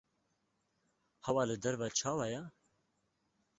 [1.25, 2.41] Hewa li derve çawa ye?